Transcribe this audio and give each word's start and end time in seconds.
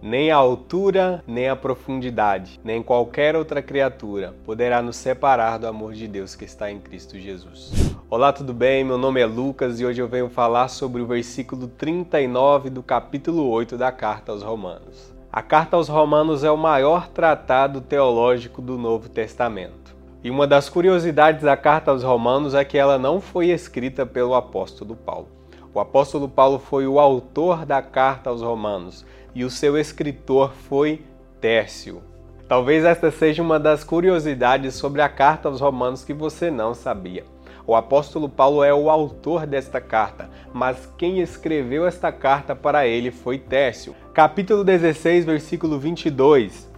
Nem 0.00 0.30
a 0.30 0.36
altura, 0.36 1.24
nem 1.26 1.48
a 1.48 1.56
profundidade, 1.56 2.60
nem 2.62 2.80
qualquer 2.80 3.34
outra 3.34 3.60
criatura 3.60 4.32
poderá 4.44 4.80
nos 4.80 4.94
separar 4.94 5.58
do 5.58 5.66
amor 5.66 5.92
de 5.92 6.06
Deus 6.06 6.36
que 6.36 6.44
está 6.44 6.70
em 6.70 6.78
Cristo 6.78 7.18
Jesus. 7.18 7.72
Olá, 8.08 8.32
tudo 8.32 8.54
bem? 8.54 8.84
Meu 8.84 8.96
nome 8.96 9.20
é 9.20 9.26
Lucas 9.26 9.80
e 9.80 9.84
hoje 9.84 10.00
eu 10.00 10.06
venho 10.06 10.28
falar 10.28 10.68
sobre 10.68 11.02
o 11.02 11.06
versículo 11.06 11.66
39 11.66 12.70
do 12.70 12.80
capítulo 12.80 13.48
8 13.48 13.76
da 13.76 13.90
carta 13.90 14.30
aos 14.30 14.44
Romanos. 14.44 15.12
A 15.32 15.42
carta 15.42 15.76
aos 15.76 15.88
Romanos 15.88 16.44
é 16.44 16.50
o 16.50 16.56
maior 16.56 17.08
tratado 17.08 17.80
teológico 17.80 18.62
do 18.62 18.78
Novo 18.78 19.08
Testamento. 19.08 19.96
E 20.22 20.30
uma 20.30 20.46
das 20.46 20.68
curiosidades 20.68 21.42
da 21.42 21.56
carta 21.56 21.90
aos 21.90 22.04
Romanos 22.04 22.54
é 22.54 22.64
que 22.64 22.78
ela 22.78 22.98
não 23.00 23.20
foi 23.20 23.48
escrita 23.48 24.06
pelo 24.06 24.36
apóstolo 24.36 24.94
Paulo. 24.94 25.37
O 25.78 25.80
apóstolo 25.80 26.28
Paulo 26.28 26.58
foi 26.58 26.88
o 26.88 26.98
autor 26.98 27.64
da 27.64 27.80
carta 27.80 28.30
aos 28.30 28.42
Romanos 28.42 29.06
e 29.32 29.44
o 29.44 29.50
seu 29.50 29.78
escritor 29.78 30.52
foi 30.52 31.04
Tércio. 31.40 32.02
Talvez 32.48 32.84
esta 32.84 33.12
seja 33.12 33.44
uma 33.44 33.60
das 33.60 33.84
curiosidades 33.84 34.74
sobre 34.74 35.02
a 35.02 35.08
carta 35.08 35.48
aos 35.48 35.60
Romanos 35.60 36.04
que 36.04 36.12
você 36.12 36.50
não 36.50 36.74
sabia. 36.74 37.24
O 37.64 37.76
apóstolo 37.76 38.28
Paulo 38.28 38.64
é 38.64 38.74
o 38.74 38.90
autor 38.90 39.46
desta 39.46 39.80
carta, 39.80 40.28
mas 40.52 40.92
quem 40.98 41.20
escreveu 41.20 41.86
esta 41.86 42.10
carta 42.10 42.56
para 42.56 42.84
ele 42.84 43.12
foi 43.12 43.38
Tércio. 43.38 43.94
Capítulo 44.12 44.64
16, 44.64 45.26
versículo 45.26 45.78
22. 45.78 46.68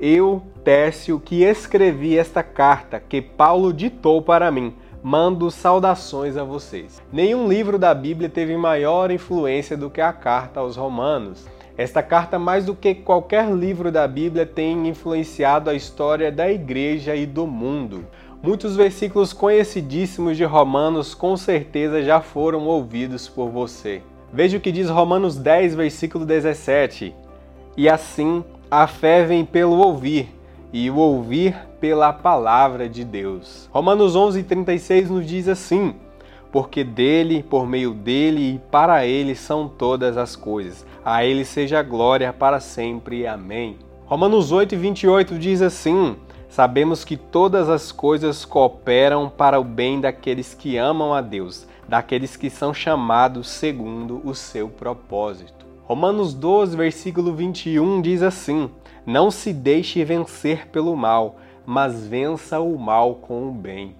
Eu, 0.00 0.42
Tércio, 0.64 1.20
que 1.20 1.44
escrevi 1.44 2.18
esta 2.18 2.42
carta 2.42 2.98
que 2.98 3.22
Paulo 3.22 3.72
ditou 3.72 4.20
para 4.20 4.50
mim, 4.50 4.74
mando 5.02 5.50
saudações 5.50 6.36
a 6.36 6.44
vocês. 6.44 7.00
Nenhum 7.12 7.48
livro 7.48 7.78
da 7.78 7.94
Bíblia 7.94 8.28
teve 8.28 8.56
maior 8.56 9.10
influência 9.10 9.76
do 9.76 9.90
que 9.90 10.00
a 10.00 10.12
carta 10.12 10.60
aos 10.60 10.76
Romanos. 10.76 11.46
Esta 11.76 12.02
carta, 12.02 12.38
mais 12.38 12.66
do 12.66 12.74
que 12.74 12.94
qualquer 12.94 13.50
livro 13.50 13.90
da 13.90 14.06
Bíblia, 14.06 14.44
tem 14.44 14.86
influenciado 14.86 15.70
a 15.70 15.74
história 15.74 16.30
da 16.30 16.50
igreja 16.50 17.16
e 17.16 17.24
do 17.24 17.46
mundo. 17.46 18.06
Muitos 18.42 18.76
versículos 18.76 19.32
conhecidíssimos 19.32 20.36
de 20.36 20.44
Romanos 20.44 21.14
com 21.14 21.36
certeza 21.36 22.02
já 22.02 22.20
foram 22.20 22.66
ouvidos 22.66 23.28
por 23.28 23.48
você. 23.48 24.02
Veja 24.32 24.58
o 24.58 24.60
que 24.60 24.70
diz 24.70 24.88
Romanos 24.88 25.36
10, 25.36 25.74
versículo 25.74 26.24
17. 26.24 27.14
E 27.76 27.88
assim 27.88 28.44
a 28.70 28.86
fé 28.86 29.24
vem 29.24 29.44
pelo 29.44 29.78
ouvir, 29.78 30.28
e 30.72 30.90
o 30.90 30.96
ouvir 30.96 31.56
pela 31.80 32.12
palavra 32.12 32.88
de 32.88 33.04
Deus. 33.04 33.68
Romanos 33.72 34.14
11, 34.14 34.42
36 34.42 35.10
nos 35.10 35.26
diz 35.26 35.48
assim: 35.48 35.94
porque 36.52 36.82
dele, 36.82 37.42
por 37.42 37.66
meio 37.66 37.92
dele 37.92 38.54
e 38.54 38.58
para 38.70 39.06
ele 39.06 39.34
são 39.34 39.68
todas 39.68 40.16
as 40.16 40.34
coisas. 40.34 40.84
A 41.04 41.24
ele 41.24 41.44
seja 41.44 41.82
glória 41.82 42.32
para 42.32 42.60
sempre. 42.60 43.26
Amém. 43.26 43.78
Romanos 44.06 44.50
8, 44.50 44.76
28 44.76 45.38
diz 45.38 45.62
assim: 45.62 46.16
Sabemos 46.48 47.04
que 47.04 47.16
todas 47.16 47.68
as 47.68 47.92
coisas 47.92 48.44
cooperam 48.44 49.28
para 49.28 49.60
o 49.60 49.64
bem 49.64 50.00
daqueles 50.00 50.52
que 50.52 50.76
amam 50.76 51.14
a 51.14 51.20
Deus, 51.20 51.66
daqueles 51.88 52.36
que 52.36 52.50
são 52.50 52.74
chamados 52.74 53.48
segundo 53.48 54.20
o 54.24 54.34
seu 54.34 54.68
propósito. 54.68 55.69
Romanos 55.90 56.34
12, 56.34 56.76
versículo 56.76 57.34
21 57.34 58.00
diz 58.00 58.22
assim: 58.22 58.70
Não 59.04 59.28
se 59.28 59.52
deixe 59.52 60.04
vencer 60.04 60.68
pelo 60.68 60.94
mal, 60.94 61.38
mas 61.66 62.06
vença 62.06 62.60
o 62.60 62.78
mal 62.78 63.16
com 63.16 63.48
o 63.48 63.50
bem. 63.50 63.96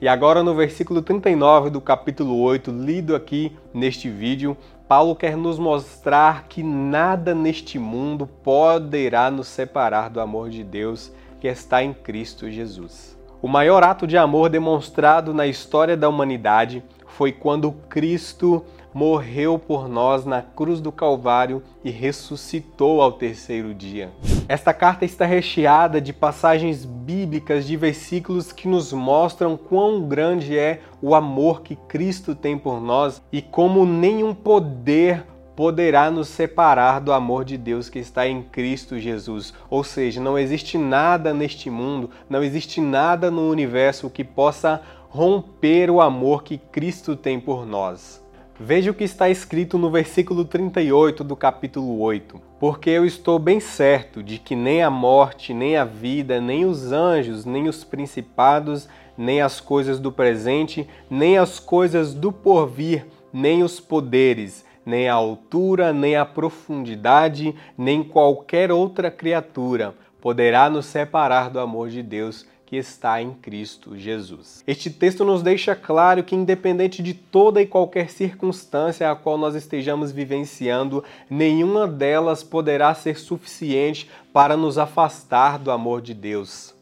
E 0.00 0.08
agora 0.08 0.42
no 0.42 0.54
versículo 0.54 1.02
39 1.02 1.68
do 1.68 1.78
capítulo 1.78 2.40
8, 2.40 2.70
lido 2.70 3.14
aqui 3.14 3.54
neste 3.74 4.08
vídeo, 4.08 4.56
Paulo 4.88 5.14
quer 5.14 5.36
nos 5.36 5.58
mostrar 5.58 6.44
que 6.48 6.62
nada 6.62 7.34
neste 7.34 7.78
mundo 7.78 8.26
poderá 8.26 9.30
nos 9.30 9.46
separar 9.46 10.08
do 10.08 10.22
amor 10.22 10.48
de 10.48 10.64
Deus 10.64 11.12
que 11.38 11.48
está 11.48 11.82
em 11.82 11.92
Cristo 11.92 12.50
Jesus. 12.50 13.14
O 13.42 13.46
maior 13.46 13.82
ato 13.84 14.06
de 14.06 14.16
amor 14.16 14.48
demonstrado 14.48 15.34
na 15.34 15.46
história 15.46 15.98
da 15.98 16.08
humanidade 16.08 16.82
foi 17.06 17.30
quando 17.30 17.72
Cristo 17.90 18.64
morreu 18.96 19.58
por 19.58 19.90
nós 19.90 20.24
na 20.24 20.40
cruz 20.40 20.80
do 20.80 20.90
Calvário 20.90 21.62
e 21.84 21.90
ressuscitou 21.90 23.02
ao 23.02 23.12
terceiro 23.12 23.74
dia. 23.74 24.10
Esta 24.48 24.72
carta 24.72 25.04
está 25.04 25.26
recheada 25.26 26.00
de 26.00 26.14
passagens 26.14 26.86
bíblicas, 26.86 27.66
de 27.66 27.76
versículos 27.76 28.52
que 28.52 28.66
nos 28.66 28.94
mostram 28.94 29.54
quão 29.54 30.08
grande 30.08 30.58
é 30.58 30.80
o 31.02 31.14
amor 31.14 31.60
que 31.60 31.76
Cristo 31.76 32.34
tem 32.34 32.56
por 32.56 32.80
nós 32.80 33.20
e 33.30 33.42
como 33.42 33.84
nenhum 33.84 34.32
poder 34.32 35.26
poderá 35.54 36.10
nos 36.10 36.28
separar 36.28 36.98
do 36.98 37.12
amor 37.12 37.44
de 37.44 37.58
Deus 37.58 37.90
que 37.90 37.98
está 37.98 38.26
em 38.26 38.42
Cristo 38.44 38.98
Jesus. 38.98 39.52
Ou 39.68 39.84
seja, 39.84 40.22
não 40.22 40.38
existe 40.38 40.78
nada 40.78 41.34
neste 41.34 41.68
mundo, 41.68 42.08
não 42.30 42.42
existe 42.42 42.80
nada 42.80 43.30
no 43.30 43.50
universo 43.50 44.08
que 44.08 44.24
possa 44.24 44.80
romper 45.10 45.90
o 45.90 46.00
amor 46.00 46.42
que 46.42 46.56
Cristo 46.56 47.14
tem 47.14 47.38
por 47.38 47.66
nós. 47.66 48.24
Veja 48.58 48.90
o 48.90 48.94
que 48.94 49.04
está 49.04 49.28
escrito 49.28 49.76
no 49.76 49.90
versículo 49.90 50.42
38 50.42 51.22
do 51.22 51.36
capítulo 51.36 52.00
8. 52.00 52.40
Porque 52.58 52.88
eu 52.88 53.04
estou 53.04 53.38
bem 53.38 53.60
certo 53.60 54.22
de 54.22 54.38
que 54.38 54.56
nem 54.56 54.82
a 54.82 54.88
morte, 54.88 55.52
nem 55.52 55.76
a 55.76 55.84
vida, 55.84 56.40
nem 56.40 56.64
os 56.64 56.90
anjos, 56.90 57.44
nem 57.44 57.68
os 57.68 57.84
principados, 57.84 58.88
nem 59.16 59.42
as 59.42 59.60
coisas 59.60 60.00
do 60.00 60.10
presente, 60.10 60.88
nem 61.10 61.36
as 61.36 61.60
coisas 61.60 62.14
do 62.14 62.32
porvir, 62.32 63.06
nem 63.30 63.62
os 63.62 63.78
poderes, 63.78 64.64
nem 64.86 65.06
a 65.06 65.12
altura, 65.12 65.92
nem 65.92 66.16
a 66.16 66.24
profundidade, 66.24 67.54
nem 67.76 68.02
qualquer 68.02 68.72
outra 68.72 69.10
criatura 69.10 69.94
poderá 70.26 70.68
nos 70.68 70.86
separar 70.86 71.50
do 71.50 71.60
amor 71.60 71.88
de 71.88 72.02
Deus 72.02 72.46
que 72.66 72.76
está 72.76 73.22
em 73.22 73.32
Cristo 73.32 73.96
Jesus. 73.96 74.62
Este 74.66 74.90
texto 74.90 75.24
nos 75.24 75.42
deixa 75.42 75.74
claro 75.74 76.24
que, 76.24 76.34
independente 76.34 77.02
de 77.02 77.14
toda 77.14 77.62
e 77.62 77.66
qualquer 77.66 78.10
circunstância 78.10 79.10
a 79.10 79.14
qual 79.14 79.38
nós 79.38 79.54
estejamos 79.54 80.10
vivenciando, 80.10 81.02
nenhuma 81.30 81.86
delas 81.86 82.42
poderá 82.42 82.92
ser 82.92 83.16
suficiente 83.16 84.10
para 84.32 84.56
nos 84.56 84.76
afastar 84.76 85.58
do 85.58 85.70
amor 85.70 86.02
de 86.02 86.12
Deus. 86.12 86.75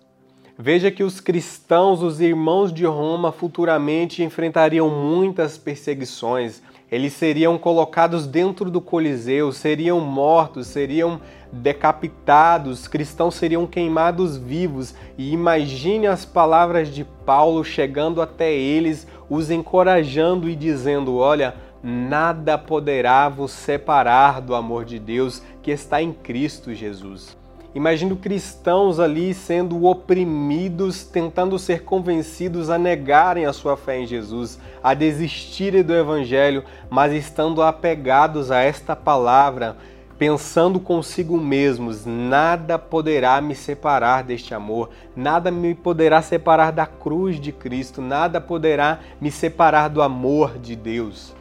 Veja 0.56 0.88
que 0.88 1.03
os 1.03 1.19
cristãos, 1.19 2.00
os 2.00 2.20
irmãos 2.20 2.72
de 2.72 2.84
Roma, 2.84 3.32
futuramente 3.32 4.22
enfrentariam 4.22 4.88
muitas 4.88 5.59
perseguições. 5.59 6.62
Eles 6.88 7.12
seriam 7.15 7.59
colocados 7.59 8.25
dentro 8.25 8.70
do 8.70 8.81
Coliseu, 8.81 9.50
seriam 9.50 9.98
mortos, 9.98 10.69
seriam 10.69 11.20
decapitados, 11.50 12.87
cristãos 12.87 13.34
seriam 13.34 13.66
queimados 13.66 14.37
vivos. 14.37 14.94
E 15.19 15.32
imagine 15.32 16.06
as 16.06 16.25
palavras 16.25 16.88
de 16.88 17.03
Paulo 17.03 17.64
chegando 17.64 18.22
até 18.22 18.54
eles, 18.54 19.09
os 19.28 19.50
encorajando 19.50 20.48
e 20.48 20.54
dizendo: 20.54 21.16
Olha, 21.16 21.56
nada 21.82 22.56
poderá 22.56 23.28
vos 23.28 23.50
separar 23.50 24.41
do 24.41 24.54
amor 24.54 24.84
de 24.84 25.00
Deus 25.00 25.43
que 25.60 25.72
está 25.72 26.00
em 26.00 26.12
Cristo 26.12 26.72
Jesus. 26.72 27.37
Imagino 27.74 28.14
cristãos 28.14 29.00
ali 29.00 29.34
sendo 29.34 29.84
oprimidos, 29.84 31.02
tentando 31.02 31.58
ser 31.58 31.82
convencidos 31.82 32.70
a 32.70 32.78
negarem 32.78 33.46
a 33.46 33.52
sua 33.52 33.76
fé 33.76 33.98
em 33.98 34.06
Jesus, 34.06 34.60
a 34.80 34.94
desistirem 34.94 35.82
do 35.82 35.92
Evangelho, 35.92 36.62
mas 36.88 37.12
estando 37.12 37.60
apegados 37.62 38.52
a 38.52 38.60
esta 38.60 38.94
palavra, 38.94 39.76
pensando 40.16 40.78
consigo 40.78 41.36
mesmos: 41.36 42.06
nada 42.06 42.78
poderá 42.78 43.40
me 43.40 43.56
separar 43.56 44.22
deste 44.22 44.54
amor, 44.54 44.90
nada 45.16 45.50
me 45.50 45.74
poderá 45.74 46.22
separar 46.22 46.70
da 46.70 46.86
cruz 46.86 47.40
de 47.40 47.50
Cristo, 47.50 48.00
nada 48.00 48.40
poderá 48.40 49.00
me 49.20 49.32
separar 49.32 49.88
do 49.88 50.00
amor 50.00 50.58
de 50.60 50.76
Deus. 50.76 51.34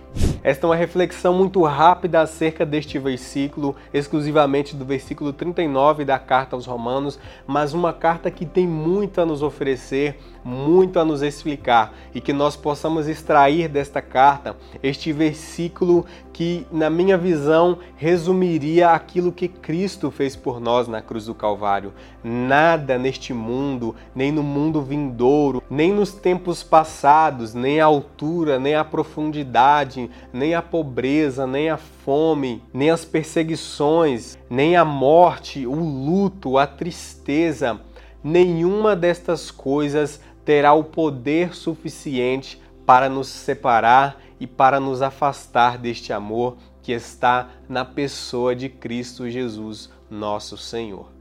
Esta 0.43 0.67
é 0.67 0.69
uma 0.69 0.75
reflexão 0.75 1.33
muito 1.33 1.63
rápida 1.63 2.19
acerca 2.19 2.65
deste 2.65 2.99
versículo, 2.99 3.77
exclusivamente 3.93 4.75
do 4.75 4.83
versículo 4.83 5.31
39 5.31 6.03
da 6.03 6.19
carta 6.19 6.53
aos 6.53 6.65
Romanos, 6.65 7.17
mas 7.47 7.73
uma 7.73 7.93
carta 7.93 8.29
que 8.29 8.45
tem 8.45 8.67
muito 8.67 9.21
a 9.21 9.25
nos 9.25 9.41
oferecer, 9.41 10.19
muito 10.43 10.99
a 10.99 11.05
nos 11.05 11.21
explicar 11.21 11.93
e 12.13 12.19
que 12.19 12.33
nós 12.33 12.57
possamos 12.57 13.07
extrair 13.07 13.69
desta 13.69 14.01
carta 14.01 14.57
este 14.83 15.13
versículo 15.13 16.05
que, 16.33 16.65
na 16.71 16.89
minha 16.89 17.17
visão, 17.17 17.77
resumiria 17.95 18.89
aquilo 18.89 19.31
que 19.31 19.47
Cristo 19.47 20.09
fez 20.11 20.35
por 20.35 20.59
nós 20.59 20.87
na 20.87 21.01
cruz 21.01 21.27
do 21.27 21.35
Calvário. 21.35 21.93
Nada 22.23 22.97
neste 22.97 23.33
mundo, 23.33 23.95
nem 24.15 24.31
no 24.31 24.41
mundo 24.41 24.81
vindouro, 24.81 25.63
nem 25.69 25.93
nos 25.93 26.11
tempos 26.11 26.63
passados, 26.63 27.53
nem 27.53 27.79
a 27.79 27.85
altura, 27.85 28.59
nem 28.59 28.75
a 28.75 28.83
profundidade, 28.83 30.09
nem 30.33 30.55
a 30.55 30.61
pobreza, 30.61 31.45
nem 31.45 31.69
a 31.69 31.77
fome, 31.77 32.63
nem 32.73 32.89
as 32.89 33.05
perseguições, 33.05 34.37
nem 34.49 34.75
a 34.75 34.83
morte, 34.83 35.67
o 35.67 35.75
luto, 35.75 36.57
a 36.57 36.65
tristeza, 36.65 37.79
nenhuma 38.23 38.95
destas 38.95 39.51
coisas 39.51 40.19
terá 40.43 40.73
o 40.73 40.83
poder 40.83 41.55
suficiente 41.55 42.59
para 42.85 43.07
nos 43.07 43.27
separar 43.27 44.19
e 44.39 44.47
para 44.47 44.79
nos 44.79 45.01
afastar 45.01 45.77
deste 45.77 46.11
amor 46.11 46.57
que 46.81 46.91
está 46.91 47.49
na 47.69 47.85
pessoa 47.85 48.55
de 48.55 48.67
Cristo 48.67 49.29
Jesus, 49.29 49.89
nosso 50.09 50.57
Senhor. 50.57 51.13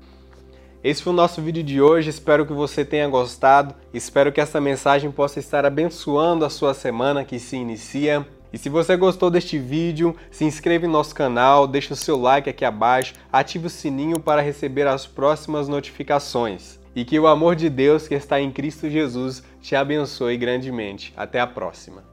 Esse 0.83 1.01
foi 1.01 1.13
o 1.13 1.17
nosso 1.17 1.41
vídeo 1.41 1.63
de 1.63 1.81
hoje, 1.81 2.11
espero 2.11 2.45
que 2.45 2.53
você 2.53 2.85
tenha 2.85 3.07
gostado, 3.07 3.73
espero 3.95 4.33
que 4.33 4.41
essa 4.41 4.61
mensagem 4.61 5.13
possa 5.13 5.39
estar 5.39 5.65
abençoando 5.65 6.45
a 6.45 6.51
sua 6.51 6.75
semana 6.75 7.25
que 7.25 7.39
se 7.39 7.57
inicia. 7.57 8.27
E 8.53 8.59
se 8.59 8.69
você 8.69 8.97
gostou 8.97 9.31
deste 9.31 9.59
vídeo, 9.59 10.15
se 10.31 10.45
inscreva 10.45 10.85
em 10.85 10.91
nosso 10.91 11.15
canal, 11.15 11.67
deixe 11.67 11.93
o 11.93 11.97
seu 11.97 12.21
like 12.21 12.51
aqui 12.51 12.65
abaixo, 12.65 13.15
ative 13.33 13.67
o 13.67 13.71
sininho 13.71 14.21
para 14.21 14.43
receber 14.43 14.87
as 14.87 15.07
próximas 15.07 15.69
notificações. 15.69 16.79
E 16.95 17.05
que 17.05 17.19
o 17.19 17.27
amor 17.27 17.57
de 17.57 17.71
Deus 17.71 18.07
que 18.07 18.15
está 18.15 18.39
em 18.39 18.53
Cristo 18.53 18.91
Jesus 18.91 19.43
te 19.63 19.75
abençoe 19.75 20.37
grandemente. 20.37 21.15
Até 21.17 21.41
a 21.41 21.47
próxima. 21.47 22.12